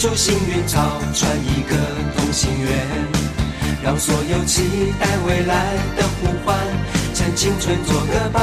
[0.00, 0.80] 串一株幸运草，
[1.12, 1.76] 串一个
[2.16, 2.70] 同心圆，
[3.82, 6.56] 让所有期待未来的呼唤，
[7.12, 8.40] 趁青春做个伴。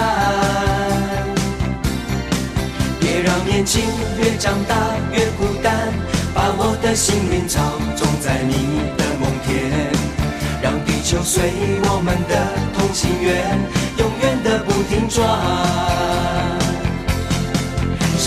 [2.99, 3.81] 别让年轻
[4.19, 4.75] 越长大
[5.11, 5.91] 越孤单，
[6.35, 7.59] 把我的幸运草
[7.95, 8.53] 种在你
[8.95, 9.89] 的梦田，
[10.61, 11.41] 让地球随
[11.89, 13.57] 我们的同心圆，
[13.97, 16.56] 永远的不停转。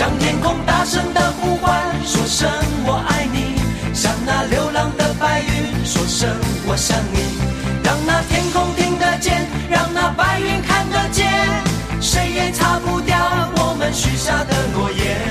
[0.01, 2.49] 向天空大声的呼唤，说声
[2.87, 3.53] 我爱你；
[3.93, 6.27] 向那流浪的白云说声
[6.65, 7.19] 我想你。
[7.83, 11.29] 让那天空听得见，让那白云看得见，
[12.01, 13.15] 谁也擦不掉
[13.57, 15.21] 我们许下的诺言。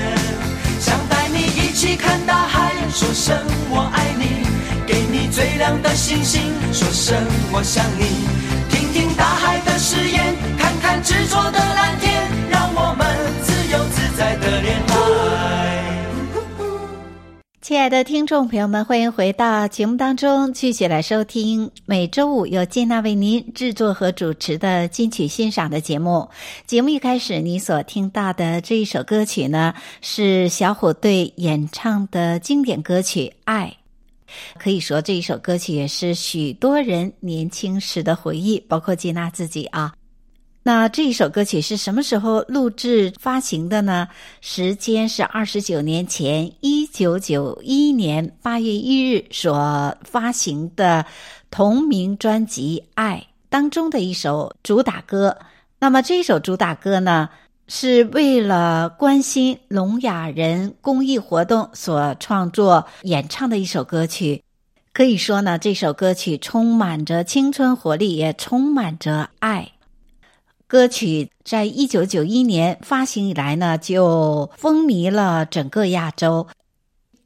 [0.79, 3.35] 想带你一起看大海，说声
[3.69, 4.47] 我爱你；
[4.87, 7.17] 给你最亮的星星，说声
[7.51, 8.25] 我想你。
[8.69, 13.40] 听听大海的誓言，看看执着的蓝天，让我们。
[17.61, 26.29] 亲爱的听众朋友们，欢迎回到节目当中，继续来收听每周五由金娜为您制作和主持的金曲欣赏的节目。
[26.65, 33.67] 节目一开始，你所听到的这一首歌曲呢，是小虎队演唱的经典歌曲《爱》。
[34.57, 39.93] 可以说，这一首歌曲也是许多人年轻时的回忆，包括金娜自己啊。
[40.63, 44.07] 那这一首歌曲是什么时候录制发行的呢？
[44.41, 51.03] 时间是二十九年前，一九九一年八月一日所发行的
[51.49, 55.35] 同名专辑《爱》当中的一首主打歌。
[55.79, 57.29] 那么这首主打歌呢，
[57.67, 64.43] 是为了关心聋哑人公益活动所创作演唱的一首歌曲。
[64.93, 69.71] 可以说呢，这首歌曲充满着青春活力，也充满着爱。
[70.71, 76.47] 歌曲在一九九一年发行以来呢，就风靡了整个亚洲，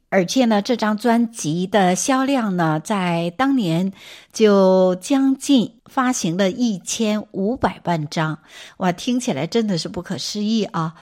[0.08, 3.92] 而且呢，这张专辑的销量呢，在当年
[4.32, 8.36] 就将近发行了一千五百万张，
[8.78, 10.96] 哇，听起来真的是不可思议啊！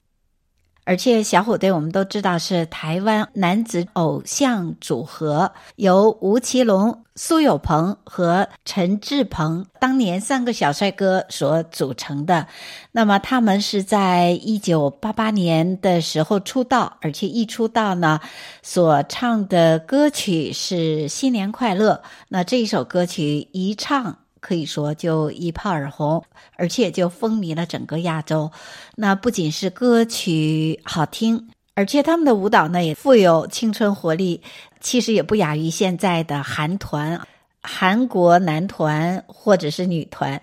[0.84, 12.46] 而且小虎队我们都知道是台湾男子偶像组合，由吴奇隆、苏有朋和陈志朋当年三个小帅哥所组成的。
[12.92, 18.20] 那么他们是在一九八八年的时候出道，而且一出道呢，
[18.62, 20.74] 所唱的歌曲是
[21.08, 22.02] 《新年快乐》。
[22.28, 24.18] 那这一首歌曲一唱。
[24.44, 26.22] 可以说就一炮而红，
[26.58, 28.52] 而且就风靡了整个亚洲。
[28.94, 34.42] 那不仅是歌曲好听，而且他们的舞蹈呢也富有青春活力，
[34.82, 37.18] 其实也不亚于现在的韩团、
[37.62, 40.42] 韩国男团或者是女团。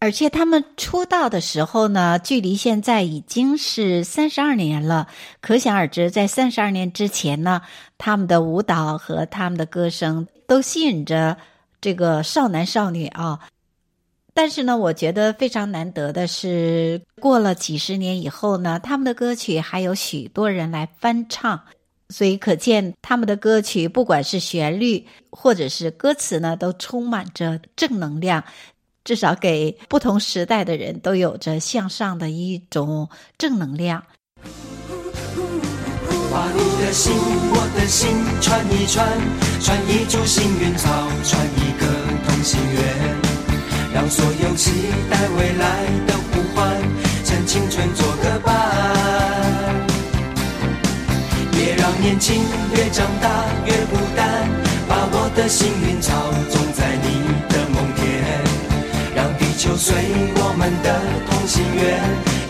[0.00, 5.06] 而且他们出道的时候呢，距离现在已经是三十二年了，
[5.40, 7.62] 可想而知，在三十二年之前呢，
[7.96, 11.36] 他们的舞蹈和他们的歌声都吸引着。
[11.86, 13.38] 这个少男少女啊，
[14.34, 21.62] 但是呢，我觉得非常难得的是，过了几十年以后呢，他们的歌曲还有许多人来翻唱，
[22.08, 28.42] 所以可见他们的歌曲不管是旋律或者是歌词呢，都充满着正能量，
[29.04, 33.08] 至少给不同时代的人都有着向上的一种
[33.38, 34.02] 正能量。
[36.30, 37.12] 把你的心，
[37.52, 39.06] 我的心串一串，
[39.60, 40.88] 串一株幸运草，
[41.24, 41.86] 串一个
[42.26, 42.82] 同心圆，
[43.94, 44.70] 让所有期
[45.10, 46.76] 待未来的呼唤，
[47.24, 48.54] 趁青春做个伴。
[51.52, 52.44] 别让年轻
[52.74, 54.48] 越长大越孤单，
[54.88, 56.12] 把我的幸运草
[56.50, 57.06] 种在你
[57.48, 58.04] 的梦田，
[59.14, 59.94] 让地球随
[60.36, 62.00] 我们的同心圆，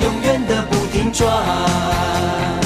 [0.02, 2.65] 永远的不停转。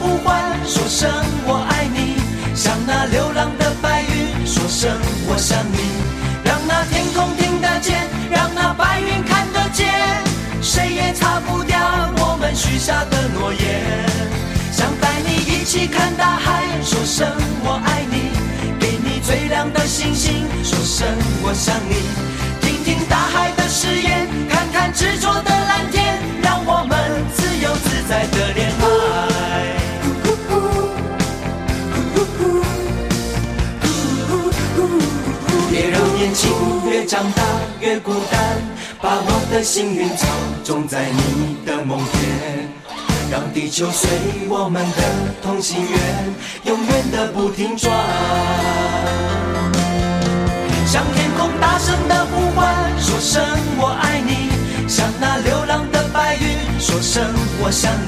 [0.00, 1.08] 呼唤说声
[1.46, 2.16] 我爱你
[2.54, 4.90] 向那流浪的白云说声
[5.28, 5.78] 我想你
[6.44, 9.88] 让那天空听得见让那白云看得见
[10.62, 11.78] 谁也擦不掉
[12.18, 14.28] 我们许下的诺言。
[14.72, 17.26] 想带你一起看大海说声
[17.64, 18.30] 我爱你
[18.78, 21.06] 给你最亮的星星说声
[21.42, 22.38] 我想你。
[22.60, 26.98] 听听大海的誓言看看执着的蓝天让我们
[27.34, 28.67] 自由自在的恋
[36.18, 36.50] 年轻
[36.90, 37.44] 越长大
[37.78, 38.40] 越孤单，
[39.00, 40.26] 把我的幸运草
[40.64, 42.68] 种在你的梦田，
[43.30, 44.10] 让地球随
[44.48, 45.02] 我们的
[45.40, 46.34] 同心圆
[46.64, 47.94] 永远的不停转。
[50.88, 53.40] 向天空大声的呼唤，说声
[53.78, 54.50] 我爱你；
[54.88, 57.22] 向那流浪的白云说声
[57.62, 57.92] 我想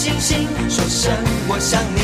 [0.00, 1.12] 星星，说声
[1.46, 2.00] 我想你。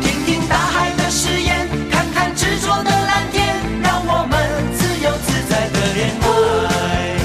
[0.00, 4.32] 听听大海的誓言，看看执着的蓝天，让我们
[4.72, 7.18] 自由自在的恋爱。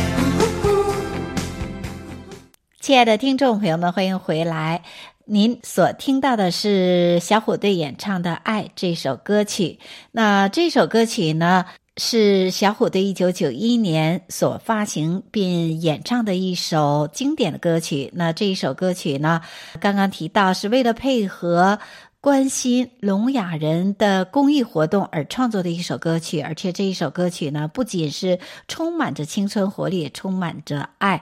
[2.82, 4.84] 亲爱的听众朋友们，欢迎回来。
[5.24, 9.80] 您所听到的是小虎队演唱的《爱》这首歌曲。
[10.12, 11.64] 那这首歌曲呢，
[12.04, 18.10] 是小虎队一九九一年所发行并演唱的一首经典的歌曲。
[18.16, 19.42] 那这一首歌曲呢，
[19.80, 21.78] 刚刚提到是为了配合
[22.20, 31.22] 关心聋哑人的公益活动而创作的一首歌曲，而且这一首歌曲呢，不仅是充满着青春活力，也充满着爱。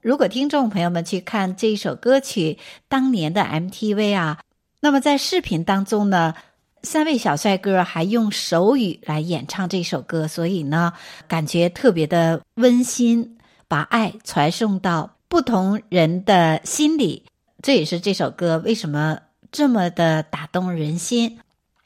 [0.00, 2.58] 如果听众朋友们去看这一首歌曲
[2.88, 4.38] 当年的 MTV 啊，
[4.78, 6.34] 那么在视频当中呢，
[6.82, 10.92] 三位小帅哥还用手语来演唱这首歌，所以呢，
[11.28, 13.38] 感觉特别的温馨，
[13.68, 17.24] 把爱传送到不同人的心里。
[17.62, 19.18] 这也是这首歌为什么
[19.52, 21.38] 这么的打动人心。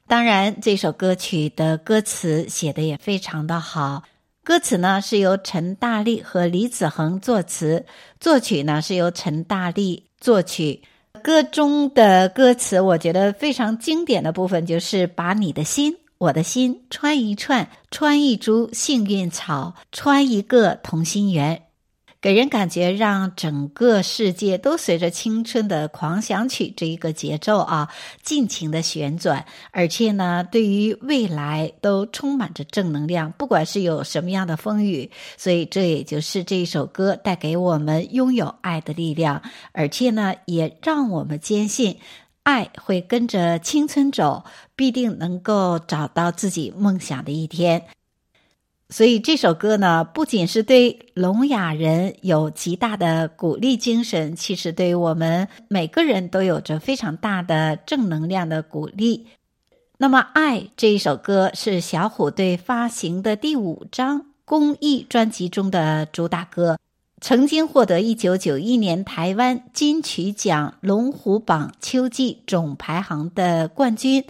[0.08, 4.04] 当然，这首歌曲的歌词写得也非常的好。
[4.42, 7.84] 歌词呢是由陈大力和李子恒作词，
[8.18, 10.82] 作曲呢是由陈大力作曲。
[11.26, 21.62] 歌中的歌词，我觉得非常经典的部分就是把你的心、我的心穿一串，穿一株幸运草，穿一个同心圆。
[22.26, 27.88] 给人感觉让整个世界都随着青春的狂想曲这一个节奏啊，
[28.24, 39.40] 尽情的旋转，而且呢，对于未来都充满着正能量，不管是有什么样的风雨，所以这也就是这一首歌带给我们拥有爱的力量，
[39.70, 41.96] 而且呢，也让我们坚信
[42.42, 44.44] 爱会跟着青春走，
[44.74, 47.86] 必定能够找到自己梦想的一天。
[48.88, 59.26] 所以这首歌呢，不仅是对聋哑人有极大的鼓励精神，其实对于我们每个人都有着非常大的正能量的鼓励。
[59.98, 66.78] 那么，《爱》这一首歌是小虎队发行的第五张公益专辑中的主打歌。
[67.18, 74.22] 曾经获得一九九一年台湾金曲奖龙虎榜秋季总排行的冠军。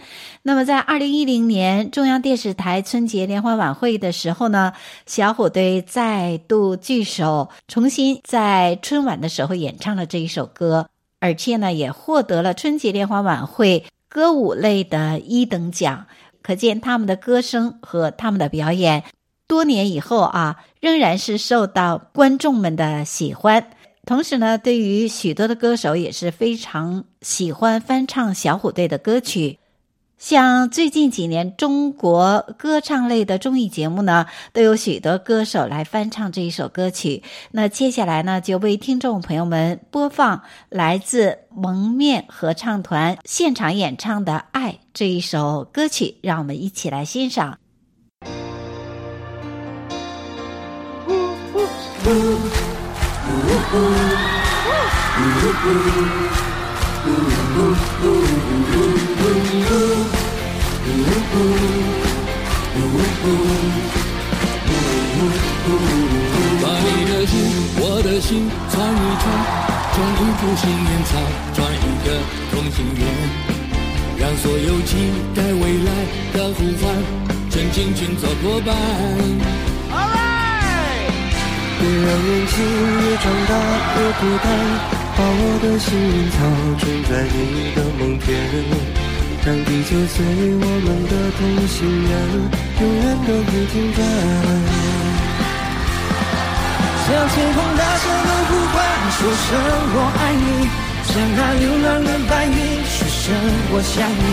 [0.43, 4.71] 那么，在二零一零年中央电视台春节联欢晚会的时候呢，
[5.05, 10.87] 小虎队再度聚首，重新在春晚的时候演唱了这一首歌，
[11.19, 16.07] 而且呢，也获得了春节联欢晚会歌舞类的一等奖。
[16.41, 19.03] 可见他们的歌声和他们的表演。
[19.47, 23.71] 多年以后啊，仍然是受到观众们的喜欢。
[24.05, 29.59] 同时呢，对于许多的歌手也是非常喜欢翻唱小虎队的歌曲。
[30.17, 37.21] 像最近几年中国歌唱类的综艺节目呢，都有许多歌手来翻唱这一首歌曲。
[37.51, 47.59] 那接下来呢，就为听众朋友们播放来自蒙面合唱团现场演唱的《爱》这一首歌曲，让我们一起来欣赏。
[52.07, 52.13] 把
[66.79, 67.35] 你的心，
[67.75, 69.27] 我的心，串一串，
[69.91, 71.11] 串一株幸运草，
[71.55, 72.07] 串一个
[72.51, 72.99] 同心圆，
[74.17, 75.91] 让所有期待未来
[76.31, 76.87] 的呼唤，
[77.49, 79.56] 全进群做伙伴。
[81.87, 82.55] 别让年轻
[82.99, 83.55] 越长大
[83.95, 84.45] 越孤单，
[85.15, 86.37] 把我的幸运草
[86.83, 88.27] 种在你的梦田，
[89.45, 90.15] 让地球随
[90.59, 91.39] 我们的同
[91.71, 92.11] 心圆
[92.83, 94.03] 永远都不停转。
[97.07, 98.75] 向天空大声的呼唤，
[99.15, 99.49] 说声
[99.95, 100.67] 我爱你；
[101.07, 103.31] 向那流浪的白云，说声
[103.71, 104.27] 我想你。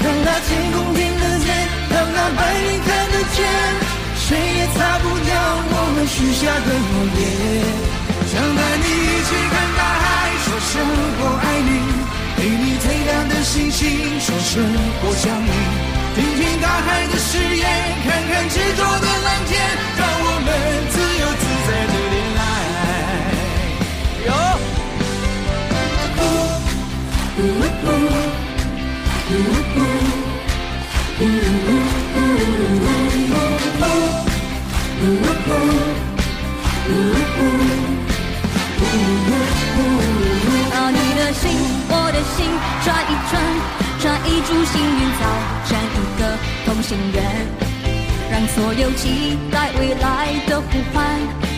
[0.00, 1.46] 让那天空听得见，
[1.92, 3.44] 让那白云看得见，
[4.26, 5.30] 谁也擦不掉
[5.70, 7.22] 我们许下的诺言。
[8.26, 10.72] 想带你一起看大海，说声
[11.22, 11.70] 我爱你，
[12.34, 14.50] 给你最亮的星星，说声
[15.06, 15.50] 我想你。
[16.16, 17.64] 听听大海的誓言，
[42.36, 42.46] 心，
[42.84, 43.34] 转一转，
[44.00, 45.20] 转一株幸运草，
[45.68, 46.22] 转一个。
[46.66, 47.22] 同心圆，
[48.28, 51.06] 让所有期待未来的呼唤，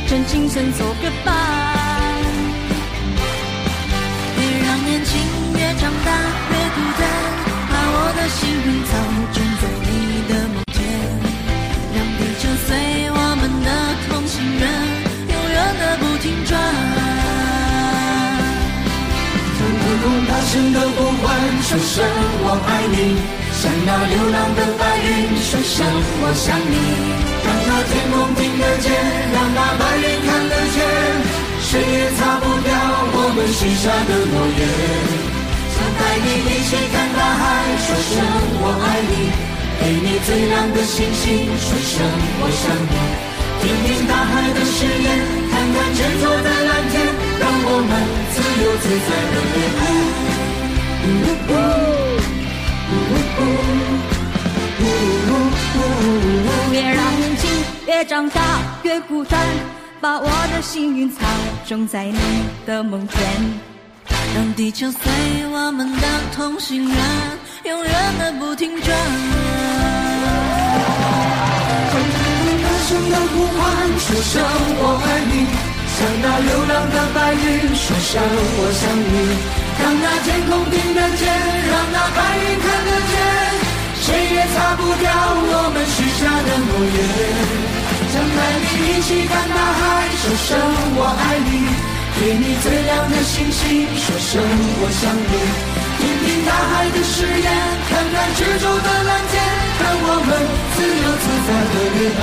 [0.07, 1.35] 真情深做个伴。
[4.37, 5.19] 别让年轻
[5.55, 6.13] 越长大
[6.51, 7.01] 越孤单，
[7.71, 8.91] 把我的幸运草
[20.03, 21.27] 空大声的呼唤，
[21.63, 22.05] 说声
[22.45, 23.19] 我爱你。
[23.59, 25.85] 像那流浪的白云，说声
[26.23, 26.77] 我想你。
[27.43, 28.87] 让那天空听得见，
[29.35, 30.79] 让那白云看得见，
[31.65, 32.71] 谁也擦不掉
[33.15, 34.63] 我们许下的诺言。
[35.75, 37.43] 想带你一起看大海，
[37.83, 38.15] 说声
[38.63, 39.15] 我爱你。
[39.79, 42.03] 给你最亮的星星，说声
[42.41, 42.95] 我想你。
[43.59, 45.09] 听听大海的誓言，
[45.51, 46.95] 看看执着的蓝天，
[47.71, 47.93] 我们
[48.33, 49.83] 自由自在的恋爱。
[56.71, 57.43] 别让年轻
[57.87, 58.41] 越长大
[58.83, 59.39] 越孤单，
[60.01, 61.19] 把我的幸运草
[61.67, 62.19] 种在你
[62.67, 63.19] 的梦田，
[64.35, 65.01] 让地球随
[65.51, 66.97] 我们的同心圆，
[67.65, 68.97] 永远的不停转。
[71.91, 73.59] 从天空大声的呼唤，
[73.99, 74.33] 说声
[74.81, 75.33] 我爱你，
[75.99, 79.35] 像那流浪的白云，说声我想你。
[79.83, 83.19] 让那天空听得见，让那白云看得见，
[84.07, 87.03] 谁也擦不掉我们许下的诺言。
[88.15, 90.55] 想带你一起看大海，说声
[90.95, 91.67] 我爱你，
[92.23, 95.35] 给你最亮的星星，说声我想你。
[95.99, 97.51] 听听大海的誓言，
[97.91, 99.43] 看看执着的蓝天，
[99.83, 100.31] 让我们
[100.79, 102.07] 自由自在的恋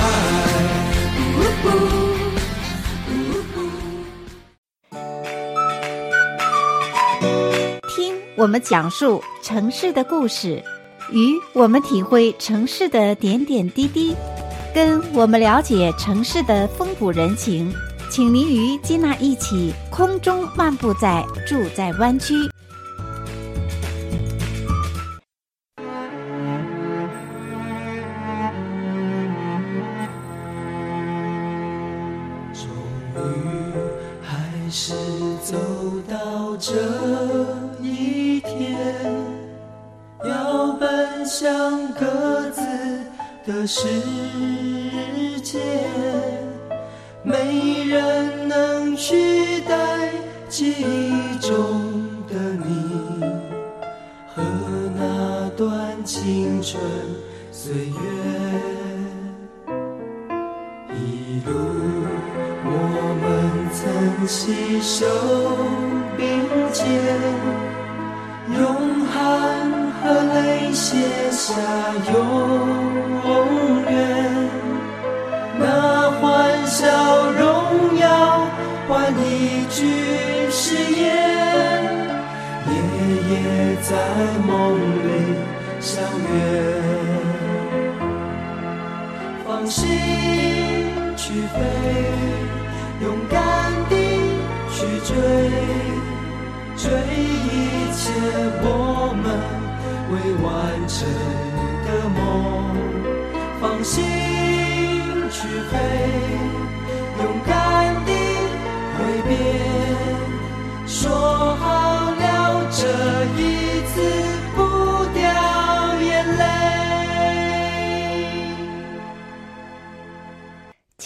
[8.36, 10.62] 我们讲述城市的故事，
[11.10, 14.14] 与我们体会城市的点点滴滴，
[14.74, 17.72] 跟我们了解城市的风土人情。
[18.10, 22.34] 请您与金娜一起空中漫步在住在湾区。
[83.82, 83.90] 在
[84.46, 84.74] 梦
[85.06, 85.08] 里
[85.80, 86.34] 相约，
[89.46, 89.84] 放心
[91.16, 91.56] 去飞，
[93.02, 93.38] 勇敢
[93.88, 93.94] 地
[94.72, 95.14] 去追，
[96.76, 98.02] 追一切
[98.62, 98.66] 我
[99.22, 99.24] 们
[100.10, 100.46] 未完
[100.88, 100.96] 成
[101.86, 102.20] 的梦。
[103.60, 103.94] 放心
[105.30, 105.38] 去
[105.70, 105.74] 飞，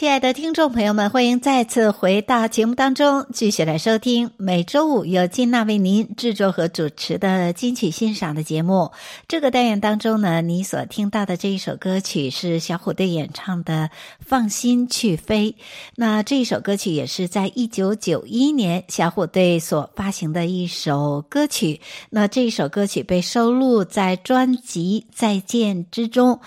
[0.00, 8.92] 亲爱的听众朋友们，欢迎再次回到节目当中，继续来收听每周五由金娜为您制作和主持的金曲欣赏的节目。
[9.28, 13.90] 这个单元当中呢，你所听到的这一首歌曲是小虎队演唱的
[14.24, 15.50] 《放心去飞》。
[15.96, 21.78] 那这一首歌曲也是在一九九一年小虎队所发行的一首歌曲。
[22.08, 26.40] 那这一首歌曲被收录在专辑《再见》之中。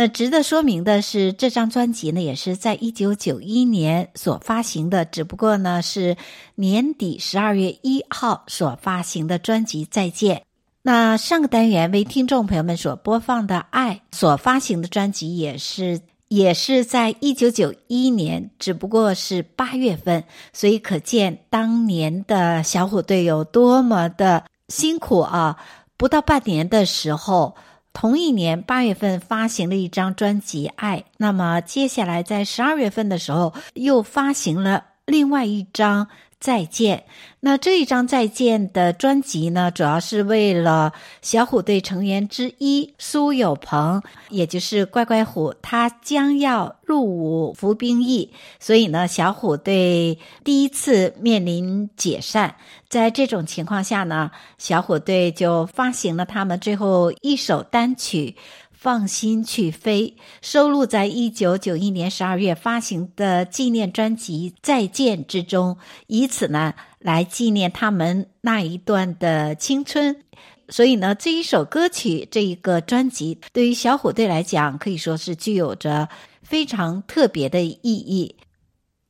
[0.00, 6.16] 那值得说明的是，这张专辑呢，也是在一九九一年所发行的，只不过呢是
[6.54, 10.36] 年底十二月一号所发行的专辑《再见》。
[10.82, 25.56] 那上个单元为听众朋友们所播放的《爱》所发行的专辑，也是也是在一九九一年，只不过是八月份，所以可见当年的小虎队有多么的辛苦啊！
[25.96, 27.56] 不到半年的时候。
[27.98, 36.06] 同一年八月份发行了一张专辑《爱》，那么接下来在十二月份的时候又发行了另外一张。
[36.40, 37.04] 再见。
[37.40, 40.92] 那这一张再见的专辑呢，主要是为了
[41.22, 52.56] 小虎队成员之一苏有朋，也就是乖乖虎，他将要入伍服兵役，所以呢，小虎队第一次面临解散。
[52.88, 58.34] 在这种情况下呢，小虎队就发行了他们最后一首单曲。
[58.80, 70.22] 放心去飞，收录在一九九一年十二月发行的纪念专辑《再见》之中，以此呢来纪念他们那一段的青春。
[70.68, 76.08] 所以呢，这一首歌曲，这一个专辑，对于小虎队来讲，可以说是具有着
[76.42, 78.36] 非常特别的意义。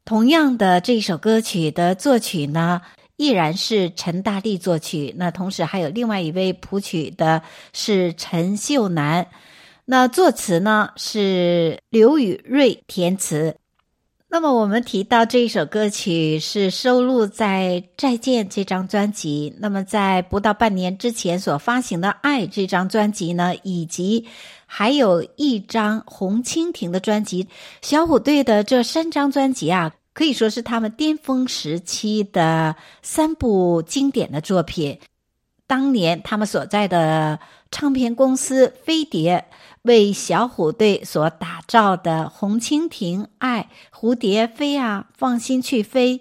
[0.06, 2.80] 同样的，这一首歌曲的作曲呢，
[3.18, 7.42] 依然是陈大力作曲，那同时还有另外一位谱曲的
[7.74, 9.26] 是陈秀楠。
[9.90, 13.56] 那作词呢是刘宇瑞填词。
[14.28, 19.56] 那么我们提到这一首歌曲是收录在《再见》这张专辑。
[19.60, 24.26] 那么在不到半年之前所发行的《爱》这张专辑呢，以及
[24.66, 27.48] 还有一张红蜻蜓的专辑，
[27.80, 34.98] 小虎队的这三张专辑啊，可以说是他们巅峰时期的三部经典的作品。
[35.66, 37.38] 当年他们所在的
[37.70, 39.46] 唱片公司飞碟。
[39.88, 46.18] 为小虎队所打造的《红蜻蜓》、《爱》、《蝴蝶飞啊》、《放心去飞》，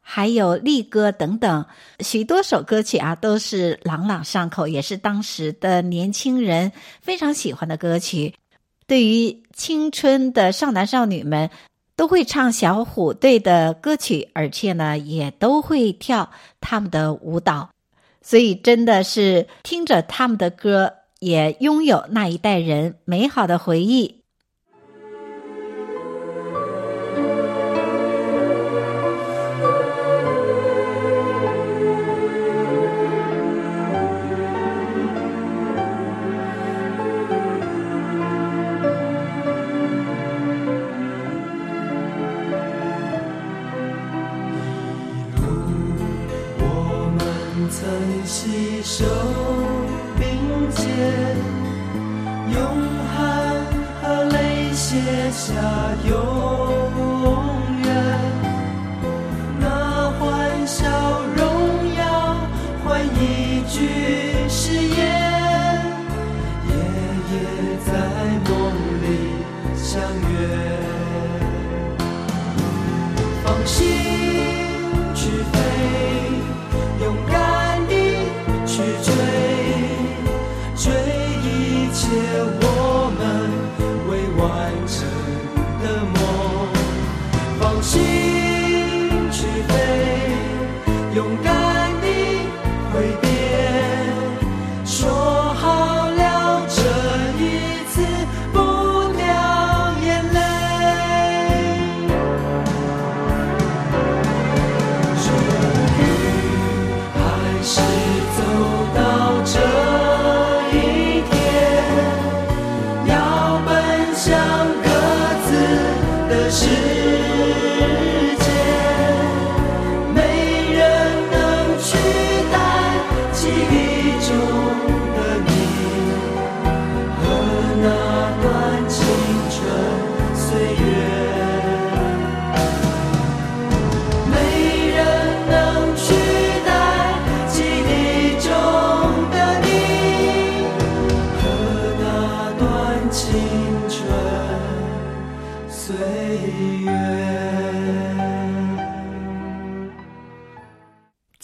[0.00, 1.64] 还有《力歌》等等
[2.00, 8.34] 许多首歌曲啊，都是朗朗上口，也是当时的年轻人非常喜欢的歌曲。
[8.88, 11.48] 对于青春的少男少女们，
[11.94, 17.70] 都会唱小虎队的歌曲，而且呢，也都会跳他们的舞蹈，
[18.22, 20.94] 所以真的是听着他们的歌。
[21.24, 24.23] 也拥有那一代人美好的回忆。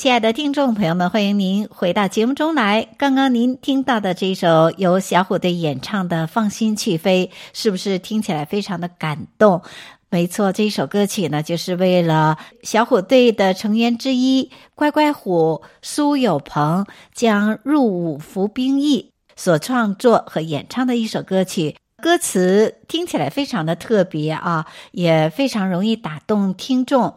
[0.00, 2.88] 亲爱的听众朋友们，欢迎您回到节目中来。
[2.96, 9.60] 刚刚您听到的这首由小虎队演唱的《放心去飞》，是不是听起来非常的感动？
[10.08, 21.76] 没错，这一首歌曲呢，就是为了小虎队的成员之一乖乖虎苏有朋将入伍服兵役所创作和演唱的一首歌曲。
[22.02, 27.14] 歌词听起来非常的特别啊，也非常容易打动听众。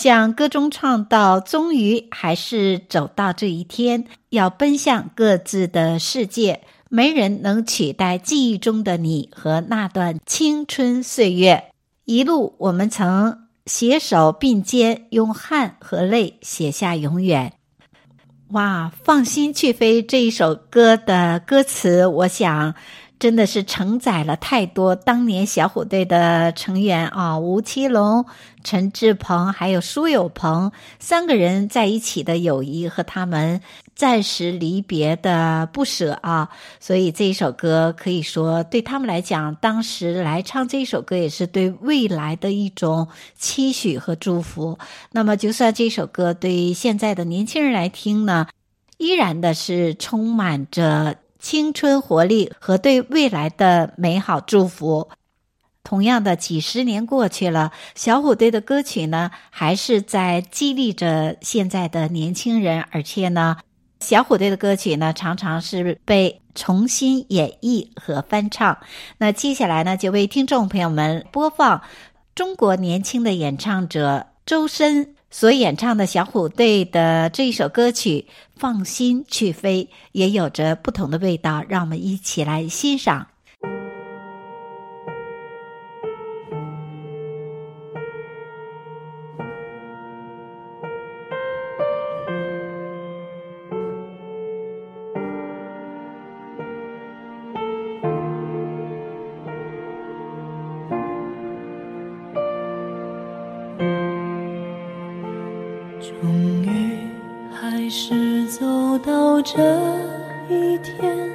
[0.00, 11.72] 像歌中唱到：“终于还是走到这一天，要奔向各自的世界，没人能取代记忆中的你和那段青春岁月。
[12.04, 17.54] 一路我们曾携手并肩，用汗和泪写下永远。”
[18.54, 22.76] 哇，放心去飞这一首歌的歌词，我想。
[23.18, 28.24] 真的是承载了太多当年小虎队的成员啊，吴奇隆、
[28.62, 33.60] 陈志朋还有苏有朋三个人在一起的友谊和他们
[33.96, 44.78] 暂时离别的不舍啊，所以这一首歌可以说对他们来讲，当时来唱这首歌也是对未来的一种期许和祝福。
[45.10, 48.46] 那么，就算这首歌对现在的年轻人来听呢，
[48.96, 51.16] 依然的是充满着。
[51.38, 55.08] 青春活力和对未来的美好祝福。
[55.84, 62.84] 同样的，几十年过去了，小虎队的歌曲呢，还是在激励着现在的年轻人。
[62.90, 63.56] 而且呢，
[64.00, 68.78] 小虎队的歌曲呢，常常是被重新演绎和翻唱。
[69.16, 71.80] 那接下来呢，就为听众朋友们播放
[72.34, 75.14] 中国年轻的演唱者周深。
[75.30, 83.26] 所演唱的小虎队的这一首歌曲《放心去飞》也有着不同的味道，让我们一起来欣赏。
[110.48, 111.30] 一天，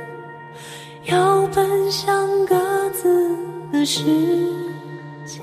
[1.05, 2.55] 要奔向各
[2.89, 3.37] 自
[3.71, 4.03] 的世
[5.25, 5.41] 界，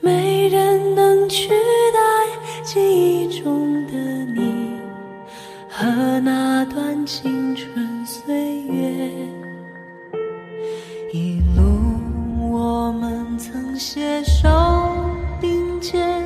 [0.00, 2.00] 没人能取代
[2.62, 4.72] 记忆中的你
[5.68, 9.10] 和那段青春岁月。
[11.12, 11.62] 一路
[12.50, 14.48] 我们曾携手
[15.40, 16.22] 并肩，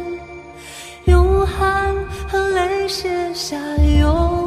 [1.05, 1.95] 用汗
[2.27, 3.59] 和泪写下
[4.01, 4.38] 永。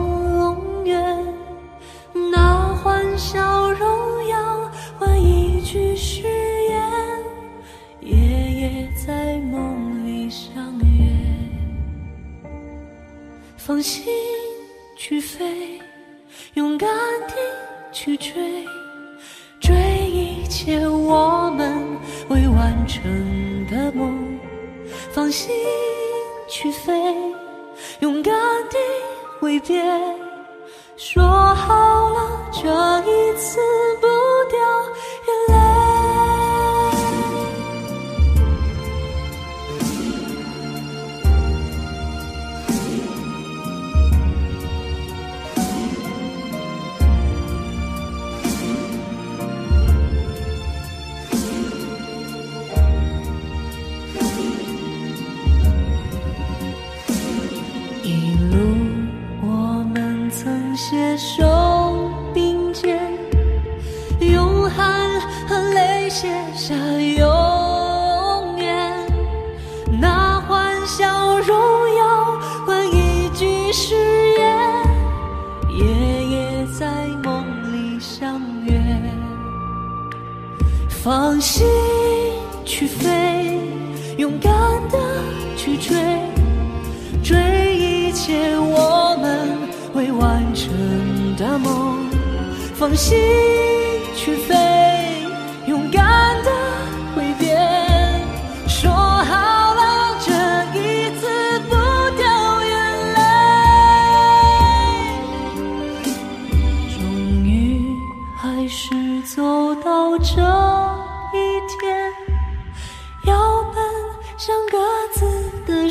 [13.71, 14.03] 放心
[14.97, 15.79] 去飞，
[16.55, 16.89] 勇敢
[17.29, 17.35] 地
[17.93, 18.33] 去追，
[19.61, 19.73] 追
[20.11, 23.01] 一切我们未完成
[23.67, 24.37] 的梦。
[25.13, 25.55] 放心
[26.49, 26.93] 去飞，
[28.01, 28.33] 勇敢
[28.69, 28.77] 地
[29.39, 29.81] 挥别，
[30.97, 32.67] 说好了这
[33.09, 33.57] 一次
[34.01, 34.07] 不
[34.49, 34.59] 掉。
[35.27, 35.80] 眼泪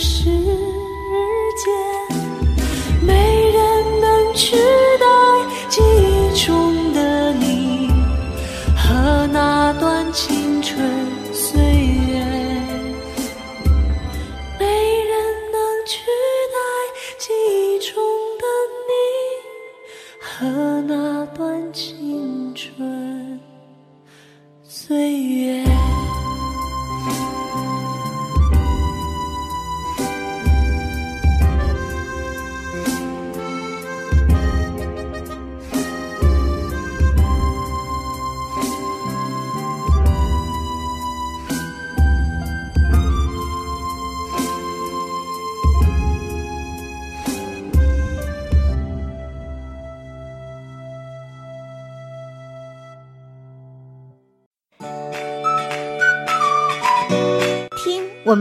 [0.01, 0.60] 是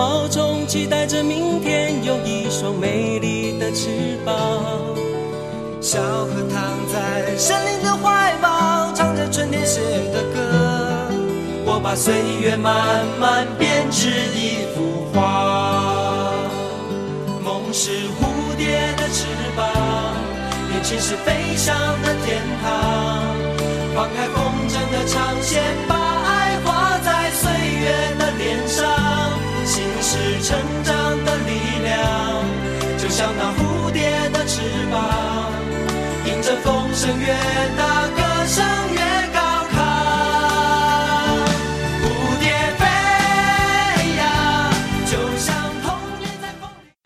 [0.00, 4.34] 毛虫期待着明天有一双美丽的翅膀。
[5.82, 9.78] 小河躺在森林的怀抱，唱着春天写
[10.10, 10.40] 的歌。
[11.66, 16.32] 我把岁月慢慢编织一幅画。
[17.44, 19.68] 梦是蝴蝶的翅膀，
[20.70, 23.20] 年轻是飞翔的天堂。
[23.94, 28.29] 放开风筝的长线，把爱画在岁月的。
[30.50, 31.50] 成长的力
[31.84, 32.02] 量，
[32.98, 34.60] 就像那蝴蝶的翅
[34.90, 35.52] 膀，
[36.26, 37.26] 迎着风声越
[37.78, 38.98] 大，歌声越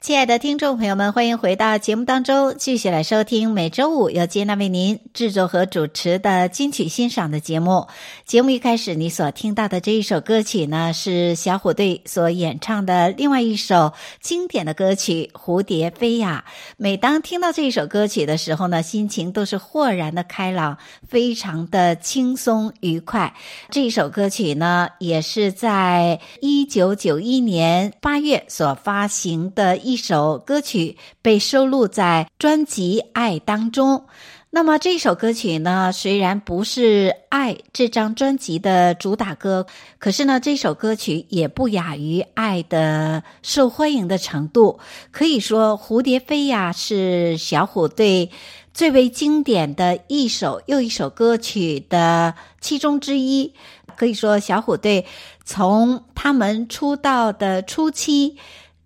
[0.04, 7.86] 亲爱的听众朋友们，欢迎回到节目当中，继续来收听每周五由接娜为您制作和主持的金曲欣赏的节目。
[8.26, 16.44] 节目一开始，你所听到的这一首歌曲呢，是小虎队所演唱的另外一首经典的歌曲《蝴蝶飞呀》。
[16.76, 20.76] 每当听到这一首歌曲的时候呢，心情都是豁然的开朗，
[21.08, 23.34] 非常的轻松愉快。
[23.70, 29.93] 这一首歌曲呢，也是在一九九一年八月所发行的一。
[29.94, 34.06] 一首歌曲被收录在专辑《爱》当中。
[34.50, 39.64] 那么这首歌曲呢，虽然不是《爱》这张专辑的主打歌，
[40.00, 44.80] 可是呢，这首歌曲也不亚于《爱》的受欢迎的程度。
[45.12, 48.32] 可以说，《蝴蝶飞呀》是小虎队
[48.72, 53.52] 最为经典的一首又一首歌曲的其中之一。
[53.94, 55.06] 可以说，小虎队
[55.44, 58.36] 从他们出道的初期。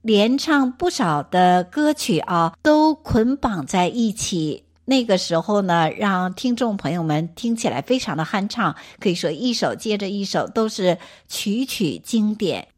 [0.02, 4.64] 连唱不少的歌曲啊，都捆绑在一起。
[4.84, 10.96] 那个时候呢，让听众朋友们听起来非常的酣畅，可以说一首接着一首都是
[11.28, 12.68] 曲曲经典。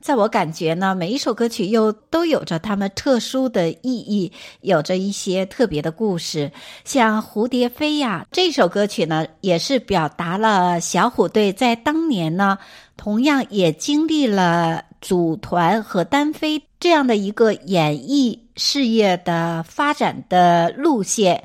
[0.00, 6.50] 在我感觉呢，每一首歌曲又都有着他们特殊的意义，有着一些特别的故事。
[6.84, 12.58] 像《蝴蝶飞呀》这首歌曲呢，也是表达了小虎队在当年呢，
[13.02, 14.84] 同样也经历了。
[15.00, 21.42] 组团和单飞这样的一个演艺事业的发展的路线，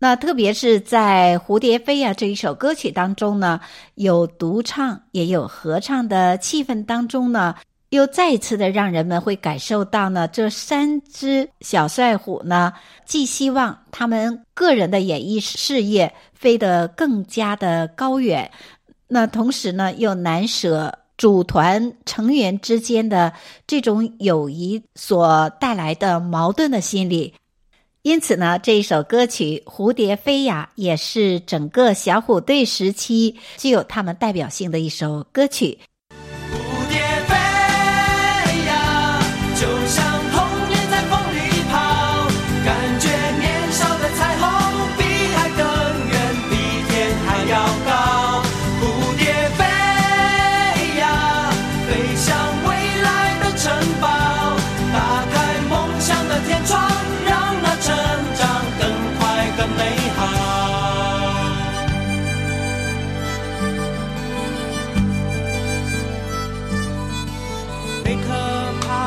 [0.00, 3.60] 那特别是在《蝴蝶飞呀》这一首歌曲当中呢，
[3.94, 7.54] 有独唱也有合唱的气氛当中呢，
[7.90, 12.72] 又再次的让人们会感受到呢，这三只小帅虎呢，
[13.04, 18.50] 既希望他们个人的演艺事业飞得更加的高远，
[19.08, 20.98] 那同时呢，又难舍。
[21.18, 23.32] 组团成员之间的
[23.66, 27.32] 这种友谊所带来的矛盾的心理，
[28.02, 35.78] 因此呢，这一首歌曲《蝴蝶飞呀》也是整个小虎队时期具有他们代表性的一首歌曲。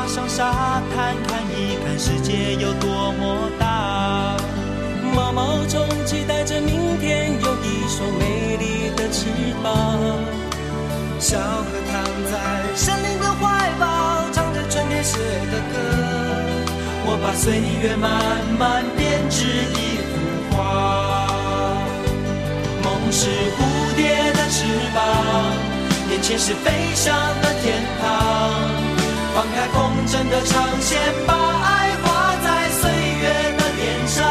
[0.09, 4.35] 上沙滩看一看世界有多么大
[5.13, 9.27] 毛毛虫期待着明天有一双美丽的翅
[9.61, 9.99] 膀
[11.19, 15.19] 小河躺在森林的怀抱唱着春天写
[15.51, 15.77] 的歌。
[17.05, 18.09] 我把岁月慢
[18.57, 21.27] 慢编织一幅画。
[22.83, 25.05] 梦是蝴蝶的翅膀
[26.09, 28.78] 眼前是飞翔的天堂。
[29.39, 33.23] 放开风筝的长线，把爱画在岁月
[33.57, 34.27] 的脸上。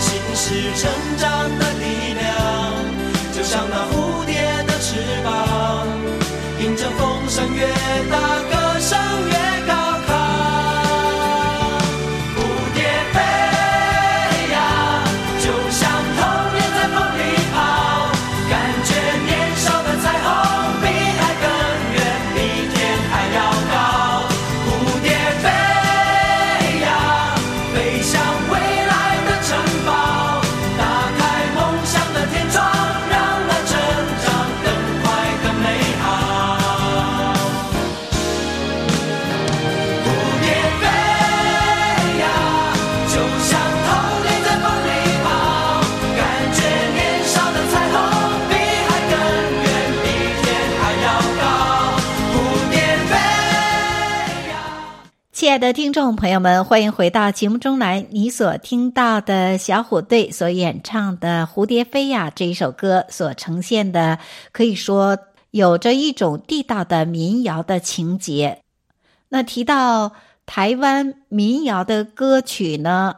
[0.00, 2.26] 心是成长的力量，
[3.32, 4.34] 就像那蝴蝶
[4.66, 5.86] 的翅膀，
[6.58, 7.68] 迎着风声越
[8.10, 8.18] 大，
[55.54, 58.04] 爱的听众朋友们，欢迎回到节目中来。
[58.10, 64.18] 你所听到的小虎队所演唱的《蝴蝶飞呀》这一首歌，所呈现的
[64.50, 65.16] 可以说
[65.52, 68.62] 有着一种地道的民谣的情节。
[69.28, 70.10] 那提到
[70.44, 73.14] 台湾民谣的歌曲呢，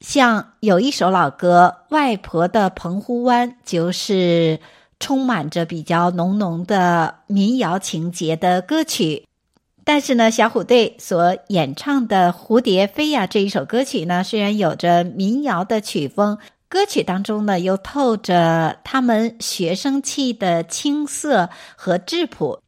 [0.00, 4.60] 像有一首老歌《外婆的澎湖湾》，就是
[4.98, 9.24] 充满着比较浓浓的民谣情节的歌曲。
[9.92, 22.60] 但是呢，小虎队所演唱的《蝴蝶飞呀》这一首歌曲呢，虽然有着民谣的曲风，歌曲当中呢又透着他们学生气的青涩和质朴，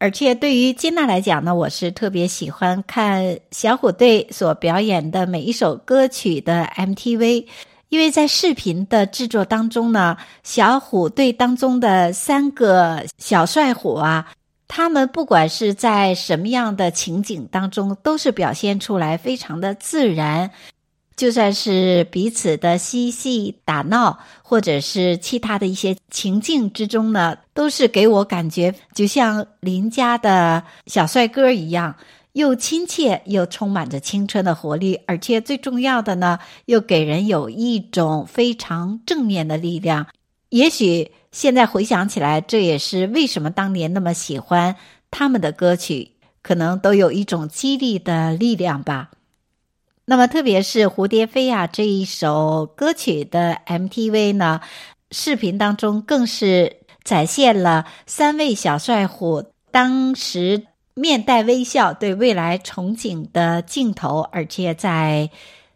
[0.00, 7.46] 而且对于金娜来讲呢，我是特别喜欢看小虎队所表演的每一首歌曲的 MTV，
[7.88, 14.26] 因为在视频的制作当中呢，小虎队当中的三个小帅虎啊。
[14.74, 20.50] 他们不管是在什么样的情景当中，都是表现出来非常的自然。
[21.14, 31.94] 就算是彼此的嬉戏打闹，或者是其他的一些情境之中呢，都是给我感觉就像邻家的小帅哥一样，
[32.32, 40.06] 又亲切又充满着青春的活力，而且最重要的呢，又给人有一种非常正面的力量。
[40.48, 41.12] 也许。
[41.32, 44.76] 现在回想起来，这也是为什么当年那么喜欢
[45.10, 49.10] 他们的歌曲，可能都有一种激励的力量吧。
[50.04, 54.60] 那么，特别是《蝴蝶飞呀》这一首歌曲的 MTV 呢，
[55.10, 65.30] 视频当中更是展现了三位小帅虎当时面带微笑、对未来憧憬的镜头，而且在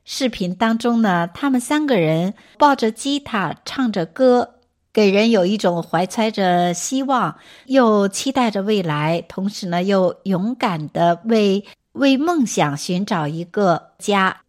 [0.05, 4.56] 视频当中呢，他们三个人抱着吉他唱着歌。
[4.97, 14.41] 给人有一种怀揣着希望，又期待着未来，同时呢，又勇敢的为为梦想寻找一个家。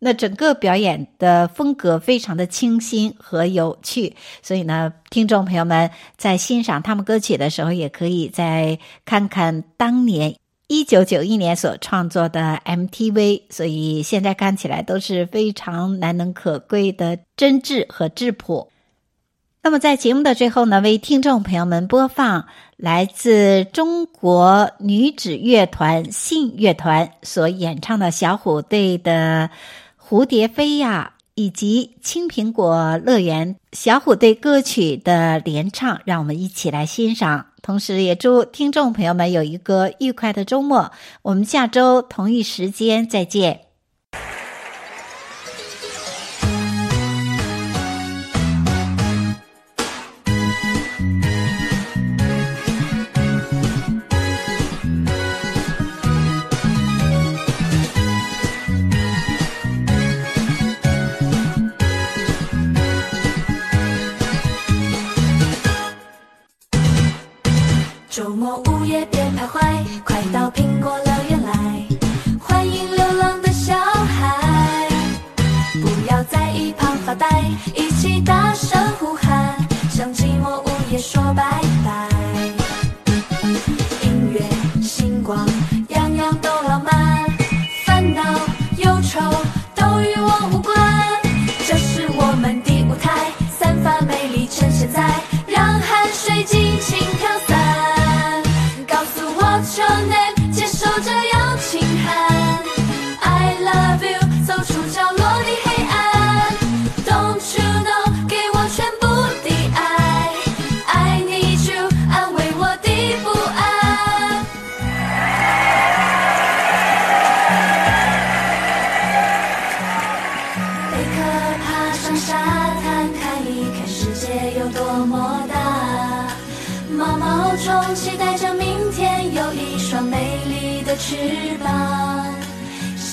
[0.00, 10.36] 那整个表演的风格非常的清新和有趣，所以呢，听众朋友们在欣赏他们歌曲的时候，也可以再看看当年
[10.68, 18.68] 一九九一年所创作的 MTV，所以现在看起来都是非常难能可贵的真挚和质朴。
[19.64, 22.46] 那么，在节目的最后呢，为听众朋友们播放
[22.76, 29.48] 来自中国女子乐团信乐团所演唱的小虎队的
[30.04, 37.46] 《蝴蝶飞呀》，以及青苹果乐园小虎队歌曲的联唱，让我们一起来欣赏。
[37.62, 40.90] 同时，也祝听众朋友们有一个愉快的周末。
[41.22, 43.60] 我们下周同一时间再见。
[68.12, 69.58] 周末午夜别徘徊，
[70.04, 71.82] 快到苹果乐园来，
[72.38, 74.86] 欢迎流浪的小孩，
[75.80, 77.26] 不要在一旁发呆，
[77.74, 79.56] 一起大声呼喊，
[79.90, 81.62] 向寂寞午夜说拜。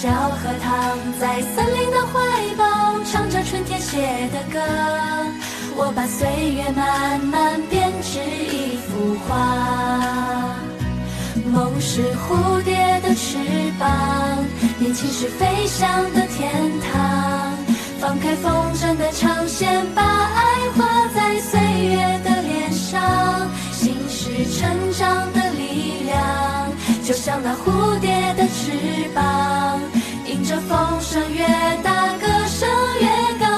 [0.02, 4.58] 小河塘在森林的怀抱，唱着春天写的歌。
[5.76, 10.56] 我把岁月慢慢编织一幅画。
[11.52, 13.36] 梦是蝴蝶的翅
[13.78, 14.40] 膀，
[14.78, 17.58] 年轻是飞翔的天堂。
[18.00, 23.52] 放开风筝的长线，把爱画在岁月的脸上。
[23.74, 26.16] 心是成长的力量，
[27.10, 29.82] 就像那蝴蝶的翅膀，
[30.28, 31.44] 迎着风声越
[31.82, 32.70] 大，歌声
[33.02, 33.08] 越
[33.40, 33.49] 高。